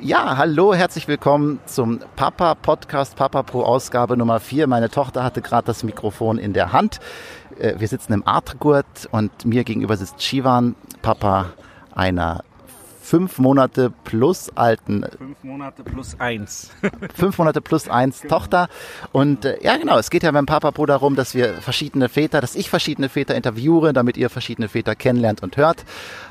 [0.00, 4.66] Ja, hallo, herzlich willkommen zum Papa Podcast, Papa Pro Ausgabe Nummer 4.
[4.66, 6.98] Meine Tochter hatte gerade das Mikrofon in der Hand.
[7.56, 11.52] Äh, wir sitzen im Artgurt und mir gegenüber sitzt Shivan, Papa
[11.94, 12.42] einer
[13.00, 15.04] fünf Monate plus alten.
[15.16, 16.70] Fünf Monate plus eins.
[17.14, 18.38] fünf Monate plus eins genau.
[18.38, 18.68] Tochter.
[19.12, 22.40] Und äh, ja, genau, es geht ja beim Papa Pro darum, dass wir verschiedene Väter,
[22.40, 25.84] dass ich verschiedene Väter interviewe, damit ihr verschiedene Väter kennenlernt und hört.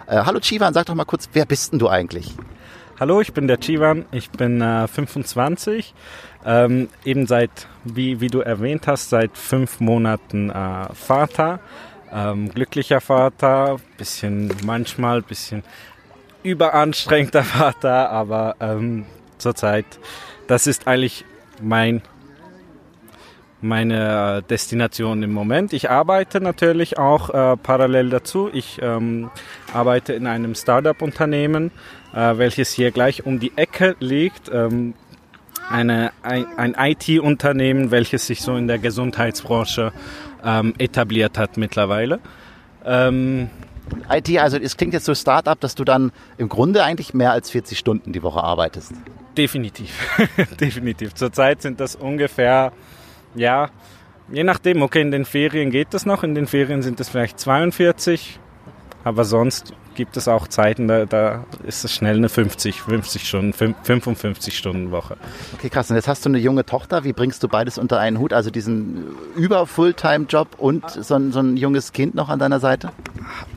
[0.08, 2.36] Äh, hallo Chivan, sag doch mal kurz, wer bist denn du eigentlich?
[3.00, 5.94] Hallo, ich bin der Chivan, ich bin äh, 25,
[6.46, 7.50] ähm, eben seit,
[7.86, 11.62] wie, wie du erwähnt hast, seit fünf Monaten äh, Vater,
[12.12, 15.64] ähm, glücklicher Vater, bisschen manchmal bisschen
[16.44, 19.06] überanstrengter Vater, aber ähm,
[19.38, 19.86] zurzeit,
[20.48, 21.24] das ist eigentlich
[21.62, 22.02] mein
[23.62, 25.74] meine Destination im Moment.
[25.74, 28.50] Ich arbeite natürlich auch äh, parallel dazu.
[28.52, 29.30] Ich ähm,
[29.74, 31.72] arbeite in einem Startup-Unternehmen,
[32.14, 34.50] äh, welches hier gleich um die Ecke liegt.
[34.52, 34.94] Ähm,
[35.70, 39.94] eine, ein, ein IT-Unternehmen, welches sich so in der Gesundheitsbranche
[40.44, 42.20] ähm, etabliert hat mittlerweile.
[42.86, 43.50] Ähm,
[44.10, 47.50] IT, also es klingt jetzt so Startup, dass du dann im Grunde eigentlich mehr als
[47.50, 48.94] 40 Stunden die Woche arbeitest.
[49.38, 49.92] Definitiv,
[50.60, 51.14] definitiv.
[51.14, 52.72] Zurzeit sind das ungefähr,
[53.36, 53.70] ja,
[54.32, 57.40] je nachdem, okay, in den Ferien geht das noch, in den Ferien sind es vielleicht
[57.40, 58.40] 42,
[59.04, 63.52] aber sonst gibt es auch Zeiten, da, da ist es schnell eine 50, 50 Stunden,
[63.54, 65.18] 55 Stunden Woche.
[65.54, 65.90] Okay, krass.
[65.90, 67.04] Und jetzt hast du eine junge Tochter.
[67.04, 68.32] Wie bringst du beides unter einen Hut?
[68.32, 72.94] Also diesen über Fulltime-Job und so ein, so ein junges Kind noch an deiner Seite?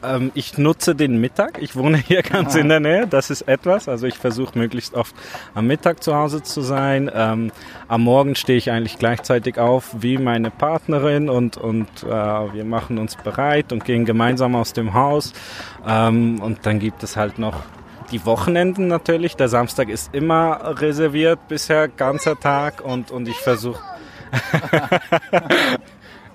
[0.03, 1.61] Ähm, ich nutze den Mittag.
[1.61, 2.59] Ich wohne hier ganz ah.
[2.59, 3.07] in der Nähe.
[3.07, 3.89] Das ist etwas.
[3.89, 5.15] Also ich versuche möglichst oft
[5.55, 7.11] am Mittag zu Hause zu sein.
[7.15, 7.53] Ähm,
[7.89, 12.99] am Morgen stehe ich eigentlich gleichzeitig auf wie meine Partnerin und, und äh, wir machen
[12.99, 15.33] uns bereit und gehen gemeinsam aus dem Haus.
[15.87, 17.63] Ähm, und dann gibt es halt noch
[18.11, 19.37] die Wochenenden natürlich.
[19.37, 23.81] Der Samstag ist immer reserviert, bisher ganzer Tag und, und ich versuche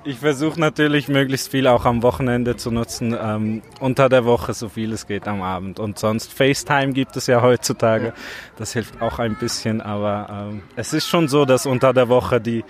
[0.07, 4.69] ich versuche natürlich möglichst viel auch am Wochenende zu nutzen, ähm, unter der Woche so
[4.69, 5.79] viel es geht am Abend.
[5.79, 8.13] Und sonst FaceTime gibt es ja heutzutage,
[8.55, 12.39] das hilft auch ein bisschen, aber ähm, es ist schon so, dass unter der Woche
[12.39, 12.63] die,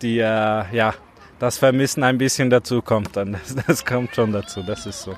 [0.00, 0.94] die äh, ja,
[1.38, 3.32] das Vermissen ein bisschen dazu kommt dann.
[3.42, 5.14] Das, das kommt schon dazu, das ist so.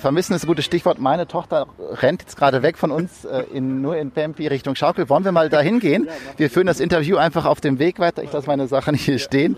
[0.00, 0.98] Vermissen ist ein gutes Stichwort.
[0.98, 5.08] Meine Tochter rennt jetzt gerade weg von uns äh, in, nur in Pempi Richtung Schaukel.
[5.08, 6.08] Wollen wir mal dahin gehen?
[6.36, 8.22] Wir führen das Interview einfach auf dem Weg weiter.
[8.22, 9.56] Ich lasse meine Sachen hier stehen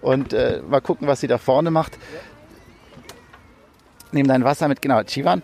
[0.00, 1.98] und äh, mal gucken, was sie da vorne macht.
[4.12, 5.42] Nehmen dein Wasser mit, genau, Chivan.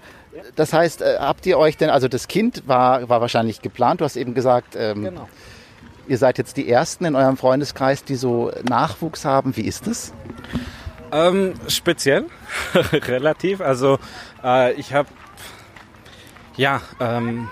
[0.54, 4.04] Das heißt, äh, habt ihr euch denn, also das Kind war, war wahrscheinlich geplant, du
[4.04, 5.28] hast eben gesagt, ähm, genau.
[6.06, 9.56] ihr seid jetzt die Ersten in eurem Freundeskreis, die so Nachwuchs haben.
[9.56, 10.12] Wie ist das?
[11.12, 12.26] Ähm, speziell,
[12.92, 13.60] relativ.
[13.60, 13.98] Also
[14.44, 15.08] äh, ich habe,
[16.56, 17.48] ja, ähm,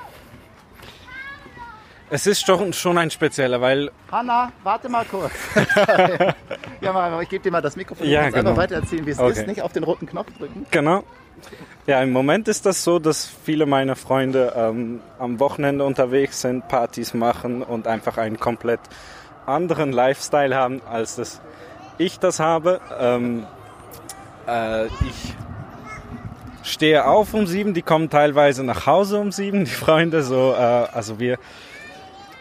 [2.10, 3.90] es ist doch schon ein spezieller, weil...
[4.10, 5.32] Hanna, warte mal kurz.
[6.80, 8.08] ja, mal, ich gebe dir mal das Mikrofon.
[8.08, 8.38] Ja, genau.
[8.38, 9.32] einfach weiter erzählen, wie es okay.
[9.32, 9.46] ist.
[9.46, 10.64] Nicht auf den roten Knopf drücken.
[10.70, 11.04] Genau.
[11.86, 16.66] Ja, im Moment ist das so, dass viele meiner Freunde ähm, am Wochenende unterwegs sind,
[16.68, 18.80] Partys machen und einfach einen komplett
[19.46, 21.40] anderen Lifestyle haben, als das
[21.98, 22.80] ich das habe.
[22.98, 23.46] Ähm,
[24.46, 25.34] äh, ich
[26.62, 30.22] stehe auf um sieben, die kommen teilweise nach Hause um sieben, die Freunde.
[30.22, 31.38] So, äh, also wir,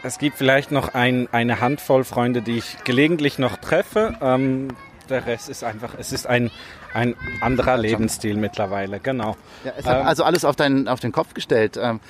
[0.02, 4.14] es gibt vielleicht noch ein, eine Handvoll Freunde, die ich gelegentlich noch treffe.
[4.20, 4.68] Ähm,
[5.10, 6.50] der Rest ist einfach, es ist ein,
[6.94, 9.36] ein anderer Lebensstil mittlerweile, genau.
[9.64, 11.78] Ja, es hat ähm, also alles auf, deinen, auf den Kopf gestellt.
[11.80, 12.00] Ähm,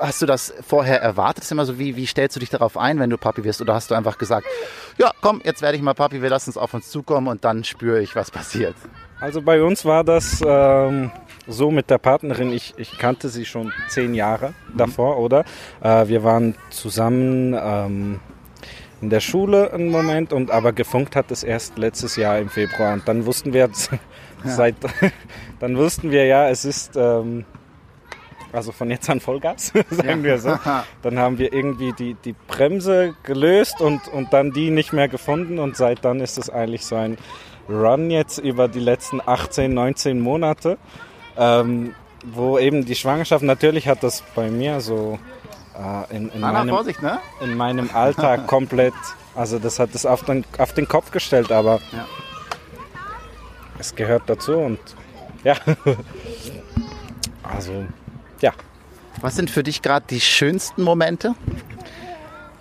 [0.00, 1.44] hast du das vorher erwartet?
[1.44, 3.60] Ist immer so, wie, wie stellst du dich darauf ein, wenn du Papi wirst?
[3.60, 4.46] Oder hast du einfach gesagt,
[4.98, 7.64] ja, komm, jetzt werde ich mal Papi, wir lassen es auf uns zukommen und dann
[7.64, 8.74] spüre ich, was passiert?
[9.20, 11.10] Also bei uns war das ähm,
[11.46, 14.76] so mit der Partnerin, ich, ich kannte sie schon zehn Jahre mhm.
[14.76, 15.44] davor, oder?
[15.80, 18.20] Äh, wir waren zusammen ähm,
[19.04, 22.94] in der Schule einen Moment und aber gefunkt hat es erst letztes Jahr im Februar
[22.94, 23.68] und dann wussten wir
[24.44, 24.50] ja.
[24.50, 24.76] seit
[25.60, 27.44] dann wussten wir ja, es ist ähm,
[28.50, 30.22] also von jetzt an Vollgas, sagen ja.
[30.22, 30.58] wir so.
[31.02, 35.58] Dann haben wir irgendwie die, die Bremse gelöst und, und dann die nicht mehr gefunden
[35.58, 37.18] und seit dann ist es eigentlich so ein
[37.68, 40.78] Run jetzt über die letzten 18, 19 Monate,
[41.36, 45.18] ähm, wo eben die Schwangerschaft, natürlich hat das bei mir so
[45.74, 47.18] äh, in, in, meinem, Vorsicht, ne?
[47.40, 48.94] in meinem Alltag komplett,
[49.34, 52.06] also das hat es auf den, auf den Kopf gestellt, aber ja.
[53.78, 54.78] es gehört dazu und
[55.42, 55.56] ja,
[57.42, 57.84] also
[58.40, 58.52] ja.
[59.20, 61.34] Was sind für dich gerade die schönsten Momente?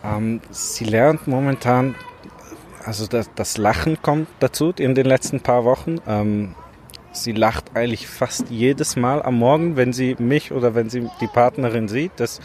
[0.03, 1.95] Ähm, sie lernt momentan
[2.85, 5.99] also das, das, Lachen kommt dazu in den letzten paar Wochen.
[6.05, 6.55] Ähm,
[7.13, 11.27] sie lacht eigentlich fast jedes Mal am Morgen, wenn sie mich oder wenn sie die
[11.27, 12.11] Partnerin sieht.
[12.17, 12.41] Das,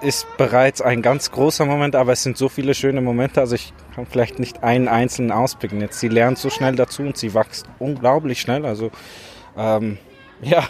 [0.00, 3.40] ist bereits ein ganz großer Moment, aber es sind so viele schöne Momente.
[3.40, 5.80] Also ich kann vielleicht nicht einen einzelnen auspicken.
[5.80, 8.64] Jetzt sie lernt so schnell dazu und sie wächst unglaublich schnell.
[8.64, 8.90] Also
[9.56, 9.98] ähm,
[10.42, 10.64] ja,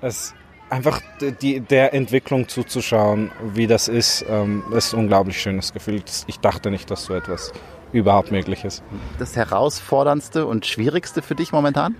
[0.00, 0.34] es
[0.70, 1.00] einfach
[1.40, 6.02] die, der Entwicklung zuzuschauen, wie das ist, ähm, ist ein unglaublich schönes Gefühl.
[6.26, 7.52] Ich dachte nicht, dass so etwas
[7.92, 8.82] überhaupt möglich ist.
[9.18, 11.96] Das herausforderndste und schwierigste für dich momentan?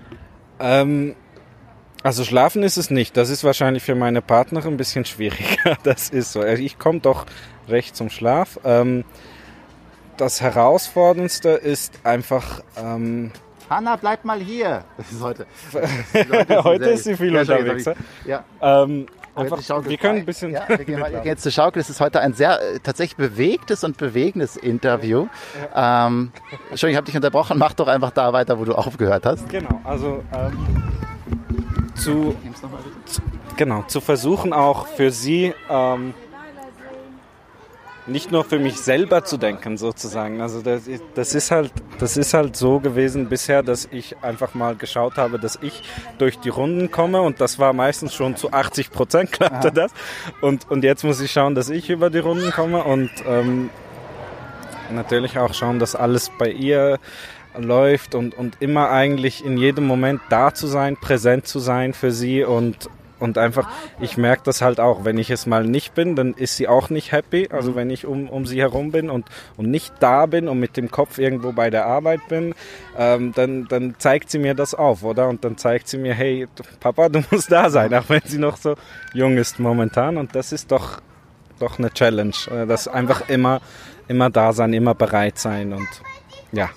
[0.59, 1.15] Ähm,
[2.03, 3.17] also schlafen ist es nicht.
[3.17, 5.77] Das ist wahrscheinlich für meine Partnerin ein bisschen schwieriger.
[5.83, 6.41] Das ist so.
[6.41, 7.25] Also ich komme doch
[7.67, 8.59] recht zum Schlaf.
[8.63, 9.03] Ähm,
[10.17, 12.61] das Herausforderndste ist einfach.
[12.77, 13.31] Ähm,
[13.69, 14.83] Hanna, bleib mal hier.
[14.97, 15.45] Das ist heute.
[15.73, 17.85] Das ist heute ist sie viel ja, unterwegs.
[18.25, 18.43] Ja.
[18.61, 20.51] Ähm, einfach, wir können ein bisschen.
[20.51, 21.81] Ja, wir, gehen mal, jetzt zur Schaukel.
[21.81, 25.27] Es ist heute ein sehr äh, tatsächlich bewegtes und bewegendes Interview.
[25.73, 26.07] Ja.
[26.07, 26.31] Ähm,
[26.69, 27.57] Entschuldigung, ich habe dich unterbrochen.
[27.57, 29.49] Mach doch einfach da weiter, wo du aufgehört hast.
[29.49, 29.81] Genau.
[29.83, 30.98] Also ähm,
[31.99, 32.35] zu,
[33.05, 33.21] zu,
[33.57, 36.13] genau, zu versuchen auch für sie ähm,
[38.09, 40.41] nicht nur für mich selber zu denken sozusagen.
[40.41, 40.83] Also das,
[41.15, 45.39] das, ist halt, das ist halt so gewesen bisher, dass ich einfach mal geschaut habe,
[45.39, 45.83] dass ich
[46.17, 49.73] durch die Runden komme und das war meistens schon zu 80 Prozent klappte ja.
[49.73, 49.91] das.
[50.41, 53.69] Und, und jetzt muss ich schauen, dass ich über die Runden komme und ähm,
[54.91, 56.99] natürlich auch schauen, dass alles bei ihr
[57.57, 62.11] läuft und, und immer eigentlich in jedem Moment da zu sein, präsent zu sein für
[62.11, 63.69] sie und, und einfach,
[63.99, 66.89] ich merke das halt auch, wenn ich es mal nicht bin, dann ist sie auch
[66.89, 67.49] nicht happy.
[67.51, 69.25] Also wenn ich um, um sie herum bin und,
[69.57, 72.55] und nicht da bin und mit dem Kopf irgendwo bei der Arbeit bin,
[72.97, 75.27] ähm, dann, dann zeigt sie mir das auf, oder?
[75.27, 76.47] Und dann zeigt sie mir, hey,
[76.79, 78.75] Papa, du musst da sein, auch wenn sie noch so
[79.13, 80.17] jung ist momentan.
[80.17, 81.01] Und das ist doch,
[81.59, 82.35] doch eine Challenge.
[82.51, 83.59] Äh, das einfach immer,
[84.07, 85.87] immer da sein, immer bereit sein und
[86.51, 86.69] ja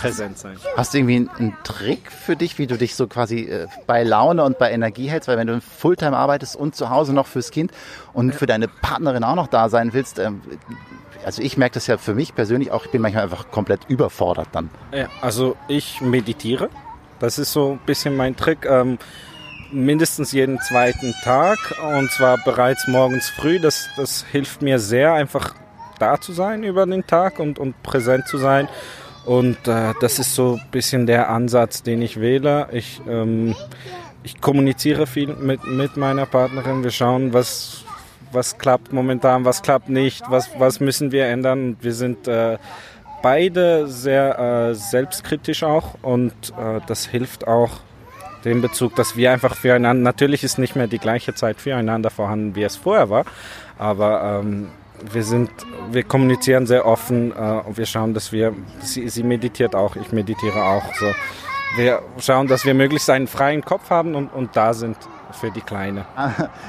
[0.00, 0.56] präsent sein.
[0.76, 4.44] Hast du irgendwie einen, Trick für dich, wie du dich so quasi äh, bei Laune
[4.44, 5.28] und bei Energie hältst?
[5.28, 7.72] Weil wenn du Fulltime arbeitest und zu Hause noch fürs Kind
[8.12, 10.42] und für deine Partnerin auch noch da sein willst, ähm,
[11.24, 14.48] also ich merke das ja für mich persönlich auch, ich bin manchmal einfach komplett überfordert
[14.52, 14.70] dann.
[14.92, 16.68] Ja, also ich meditiere.
[17.18, 18.64] Das ist so ein bisschen mein Trick.
[18.64, 18.98] Ähm,
[19.70, 23.58] mindestens jeden zweiten Tag und zwar bereits morgens früh.
[23.58, 25.54] Das, das hilft mir sehr, einfach
[25.98, 28.68] da zu sein über den Tag und, und präsent zu sein.
[29.28, 32.68] Und äh, das ist so ein bisschen der Ansatz, den ich wähle.
[32.72, 33.54] Ich, ähm,
[34.22, 36.82] ich kommuniziere viel mit, mit meiner Partnerin.
[36.82, 37.84] Wir schauen, was,
[38.32, 41.76] was klappt momentan, was klappt nicht, was, was müssen wir ändern.
[41.82, 42.56] Wir sind äh,
[43.22, 47.80] beide sehr äh, selbstkritisch auch und äh, das hilft auch
[48.46, 52.54] den Bezug, dass wir einfach füreinander, natürlich ist nicht mehr die gleiche Zeit füreinander vorhanden,
[52.54, 53.26] wie es vorher war,
[53.76, 54.68] aber ähm,
[55.12, 55.50] wir sind,
[55.90, 60.12] wir kommunizieren sehr offen äh, und wir schauen, dass wir, sie, sie meditiert auch, ich
[60.12, 60.94] meditiere auch.
[60.94, 61.06] So.
[61.76, 64.96] Wir schauen, dass wir möglichst einen freien Kopf haben und, und da sind
[65.32, 66.06] für die Kleine.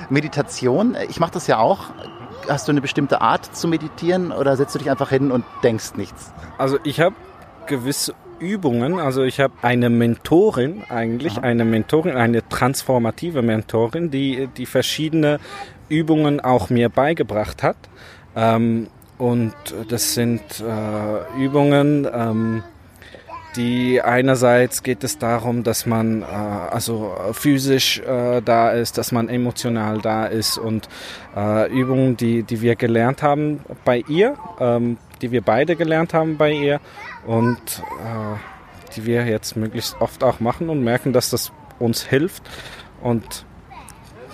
[0.09, 1.85] Meditation, ich mache das ja auch.
[2.47, 5.93] Hast du eine bestimmte Art zu meditieren oder setzt du dich einfach hin und denkst
[5.95, 6.33] nichts?
[6.57, 7.15] Also ich habe
[7.67, 8.99] gewisse Übungen.
[8.99, 11.41] Also ich habe eine Mentorin eigentlich, Aha.
[11.41, 15.39] eine Mentorin, eine transformative Mentorin, die die verschiedene
[15.89, 17.77] Übungen auch mir beigebracht hat.
[18.39, 18.87] Ähm,
[19.17, 19.53] und
[19.89, 22.63] das sind äh, Übungen, ähm,
[23.57, 29.27] die einerseits geht es darum, dass man äh, also physisch äh, da ist, dass man
[29.27, 30.87] emotional da ist und
[31.35, 36.37] äh, Übungen, die, die wir gelernt haben bei ihr, ähm, die wir beide gelernt haben
[36.37, 36.79] bei ihr
[37.27, 42.43] und äh, die wir jetzt möglichst oft auch machen und merken, dass das uns hilft
[43.01, 43.45] und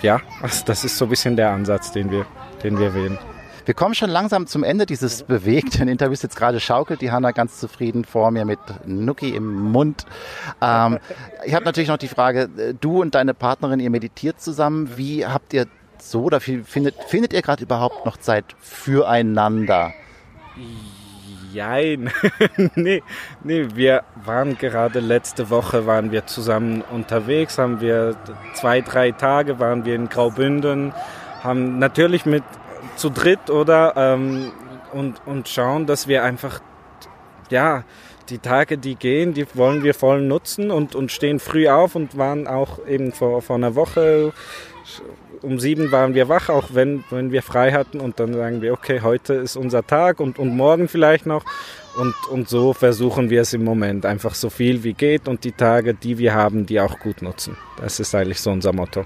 [0.02, 0.20] ja,
[0.66, 2.26] das ist so ein bisschen der Ansatz, den wir,
[2.62, 3.18] den wir wählen.
[3.66, 6.22] Wir kommen schon langsam zum Ende dieses bewegten Interviews.
[6.22, 10.06] Jetzt gerade schaukelt die Hanna ganz zufrieden vor mir mit Nuki im Mund.
[10.62, 11.00] Ähm,
[11.44, 14.96] ich habe natürlich noch die Frage, äh, du und deine Partnerin, ihr meditiert zusammen.
[14.96, 15.66] Wie habt ihr
[15.98, 19.92] so oder findet, findet ihr gerade überhaupt noch Zeit füreinander?
[21.52, 22.12] Jein.
[22.76, 23.02] nee,
[23.42, 28.14] nee, wir waren gerade letzte Woche waren wir zusammen unterwegs, haben wir
[28.54, 30.92] zwei, drei Tage waren wir in Graubünden,
[31.42, 32.44] haben natürlich mit
[32.96, 34.52] zu dritt oder ähm,
[34.92, 36.60] und, und schauen, dass wir einfach,
[37.50, 37.84] ja,
[38.28, 42.18] die Tage, die gehen, die wollen wir voll nutzen und, und stehen früh auf und
[42.18, 44.32] waren auch eben vor, vor einer Woche
[45.42, 48.72] um sieben waren wir wach, auch wenn, wenn wir frei hatten und dann sagen wir,
[48.72, 51.44] okay, heute ist unser Tag und, und morgen vielleicht noch
[51.96, 55.52] und, und so versuchen wir es im Moment einfach so viel wie geht und die
[55.52, 57.56] Tage, die wir haben, die auch gut nutzen.
[57.80, 59.04] Das ist eigentlich so unser Motto.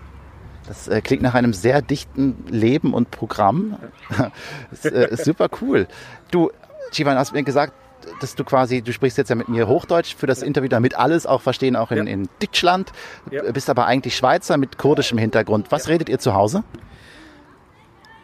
[0.71, 3.77] Das äh, klingt nach einem sehr dichten Leben und Programm.
[4.71, 5.89] das, äh, ist super cool.
[6.31, 6.53] Du,
[6.93, 7.73] Chivan, hast mir gesagt,
[8.21, 11.27] dass du quasi, du sprichst jetzt ja mit mir Hochdeutsch für das Interview, damit alles
[11.27, 12.12] auch verstehen, auch in, ja.
[12.12, 12.93] in Deutschland.
[13.33, 13.50] Ja.
[13.50, 15.73] Bist aber eigentlich Schweizer mit kurdischem Hintergrund.
[15.73, 15.91] Was ja.
[15.91, 16.62] redet ihr zu Hause?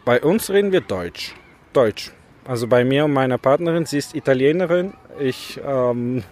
[0.05, 1.35] Bei uns reden wir Deutsch.
[1.73, 2.13] Deutsch.
[2.45, 6.23] Also bei mir und meiner Partnerin, sie ist Italienerin, ich ähm,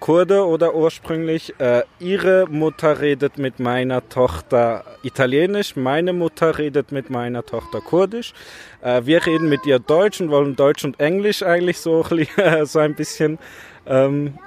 [0.00, 1.54] Kurde oder ursprünglich.
[1.60, 8.32] Äh, ihre Mutter redet mit meiner Tochter Italienisch, meine Mutter redet mit meiner Tochter Kurdisch.
[8.80, 12.04] Äh, wir reden mit ihr Deutsch und wollen Deutsch und Englisch eigentlich so,
[12.64, 13.38] so ein bisschen
[13.86, 14.38] ähm,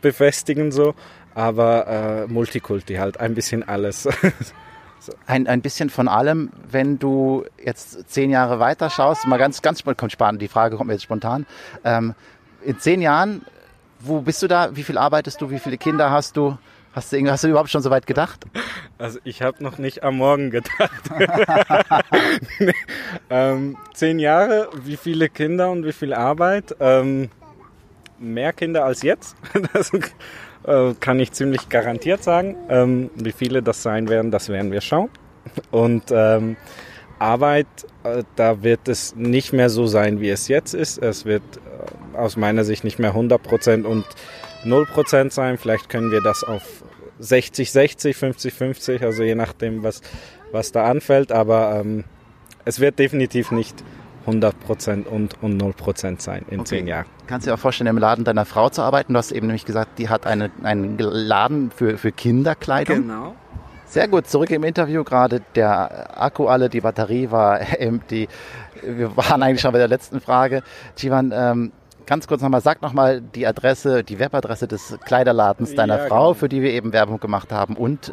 [0.00, 0.94] befestigen so.
[1.34, 4.08] Aber äh, Multikulti halt, ein bisschen alles.
[5.26, 9.80] Ein, ein bisschen von allem, wenn du jetzt zehn Jahre weiter schaust, mal ganz, ganz
[9.80, 11.46] spontan, die Frage kommt mir jetzt spontan.
[11.84, 12.14] Ähm,
[12.62, 13.40] in zehn Jahren
[14.00, 14.74] wo bist du da?
[14.74, 15.50] Wie viel arbeitest du?
[15.50, 16.56] Wie viele Kinder hast du?
[16.92, 18.44] Hast du, hast du überhaupt schon so weit gedacht?
[18.98, 21.08] Also ich habe noch nicht am Morgen gedacht.
[22.58, 22.72] nee.
[23.30, 26.74] ähm, zehn Jahre, wie viele Kinder und wie viel Arbeit?
[26.80, 27.30] Ähm,
[28.18, 29.36] mehr Kinder als jetzt.
[29.72, 29.92] Das
[30.64, 32.56] äh, kann ich ziemlich garantiert sagen.
[32.68, 35.10] Ähm, wie viele das sein werden, das werden wir schauen.
[35.70, 36.56] Und ähm,
[37.18, 37.66] Arbeit,
[38.02, 40.98] äh, da wird es nicht mehr so sein, wie es jetzt ist.
[40.98, 41.60] Es wird äh,
[42.20, 44.04] aus meiner Sicht nicht mehr 100% und
[44.64, 45.58] 0% sein.
[45.58, 46.84] Vielleicht können wir das auf
[47.18, 50.00] 60, 60, 50, 50, also je nachdem, was,
[50.52, 51.32] was da anfällt.
[51.32, 52.04] Aber ähm,
[52.64, 53.82] es wird definitiv nicht
[54.26, 56.68] 100% und, und 0% sein in okay.
[56.68, 57.06] zehn Jahren.
[57.26, 59.12] Kannst du dir auch vorstellen, im Laden deiner Frau zu arbeiten?
[59.12, 63.02] Du hast eben nämlich gesagt, die hat eine, einen Laden für, für Kinderkleidung.
[63.02, 63.34] Genau.
[63.86, 65.42] Sehr gut, zurück im Interview gerade.
[65.56, 68.28] Der Akku alle, die Batterie war empty.
[68.82, 70.62] Wir waren eigentlich schon bei der letzten Frage.
[70.96, 71.72] Jivan, ähm,
[72.10, 76.34] ganz kurz nochmal, sag nochmal die Adresse, die Webadresse des Kleiderladens deiner ja, Frau, genau.
[76.34, 78.12] für die wir eben Werbung gemacht haben und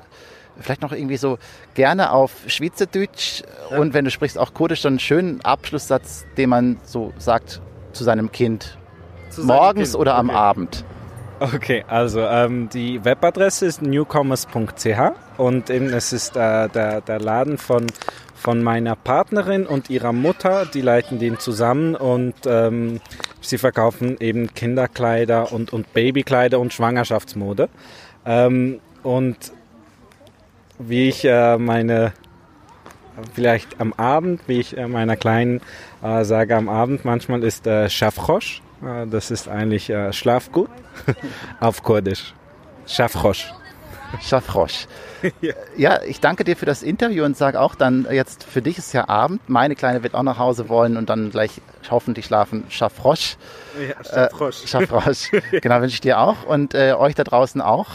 [0.59, 1.39] vielleicht noch irgendwie so
[1.73, 3.79] gerne auf Schweizerdeutsch ja.
[3.79, 7.59] und wenn du sprichst auch Kurdisch, so einen schönen Abschlusssatz, den man so sagt
[7.91, 8.77] zu seinem Kind.
[9.31, 9.99] Zu morgens kind.
[9.99, 10.19] oder okay.
[10.19, 10.85] am Abend.
[11.39, 14.99] Okay, also ähm, die Webadresse ist newcomers.ch
[15.37, 17.87] und eben, es ist äh, der, der Laden von,
[18.35, 20.65] von meiner Partnerin und ihrer Mutter.
[20.65, 23.01] Die leiten den zusammen und ähm,
[23.41, 27.69] sie verkaufen eben Kinderkleider und, und Babykleider und Schwangerschaftsmode.
[28.25, 29.37] Ähm, und
[30.79, 32.13] wie ich äh, meine,
[33.33, 35.61] vielleicht am Abend, wie ich äh, meiner Kleinen
[36.03, 38.61] äh, sage am Abend, manchmal ist äh, Schafrosch.
[38.83, 40.69] Äh, das ist eigentlich äh, Schlafgut
[41.59, 42.33] auf Kurdisch.
[42.85, 43.53] Schafrosch.
[44.21, 44.87] Schafrosch.
[45.41, 45.53] ja.
[45.75, 48.93] ja, ich danke dir für das Interview und sage auch dann, jetzt für dich ist
[48.93, 49.49] ja Abend.
[49.49, 52.65] Meine Kleine wird auch nach Hause wollen und dann gleich hoffentlich schlafen.
[52.69, 53.37] Schafrosch.
[53.79, 54.63] Ja, Schafrosch.
[54.63, 55.31] Äh, Schafrosch.
[55.61, 57.87] genau, wünsche ich dir auch und äh, euch da draußen auch.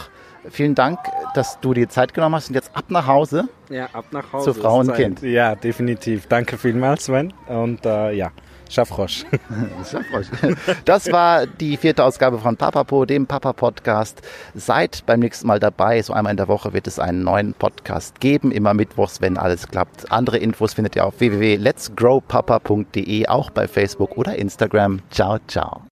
[0.49, 0.99] Vielen Dank,
[1.35, 3.47] dass du dir Zeit genommen hast und jetzt ab nach Hause.
[3.69, 4.53] Ja, ab nach Hause.
[4.53, 5.21] Zu Frau und Kind.
[5.21, 6.27] Ja, definitiv.
[6.27, 7.33] Danke vielmals, Sven.
[7.47, 8.31] Und äh, ja.
[8.69, 9.25] Schafrosch.
[9.91, 10.27] Schafrosch.
[10.85, 14.21] Das war die vierte Ausgabe von Papapo, dem Papa-Podcast.
[14.53, 16.01] Seid beim nächsten Mal dabei.
[16.01, 18.51] So einmal in der Woche wird es einen neuen Podcast geben.
[18.51, 20.11] Immer mittwochs, wenn alles klappt.
[20.11, 25.01] Andere Infos findet ihr auf www.letsgrowpapa.de, auch bei Facebook oder Instagram.
[25.09, 25.81] Ciao, ciao.